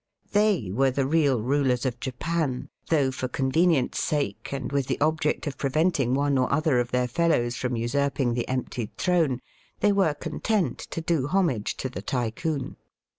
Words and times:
21 0.31 0.45
They 0.65 0.71
were 0.71 0.89
the 0.89 1.05
real 1.05 1.39
rulers 1.43 1.85
of 1.85 1.99
Japan, 1.99 2.69
though 2.89 3.11
for 3.11 3.27
convenience' 3.27 4.01
sake, 4.01 4.49
and 4.51 4.71
with 4.71 4.87
the 4.87 4.97
ohject 4.99 5.45
of 5.45 5.59
preventing 5.59 6.15
one 6.15 6.39
or 6.39 6.51
other 6.51 6.79
of 6.79 6.89
their 6.89 7.07
fellows 7.07 7.55
from 7.55 7.75
usurping 7.75 8.33
the 8.33 8.47
emptied 8.47 8.97
throne, 8.97 9.39
they 9.79 9.91
were 9.91 10.15
content 10.15 10.79
to 10.79 11.01
do 11.01 11.27
homage 11.27 11.77
to 11.77 11.87
the 11.87 12.01
Tycoon. 12.01 12.77